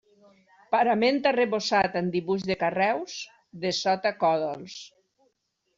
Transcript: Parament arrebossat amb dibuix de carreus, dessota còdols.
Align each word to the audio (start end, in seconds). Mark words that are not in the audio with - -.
Parament 0.75 1.19
arrebossat 1.33 1.99
amb 2.01 2.15
dibuix 2.17 2.47
de 2.53 2.59
carreus, 2.65 3.19
dessota 3.67 4.15
còdols. 4.27 4.85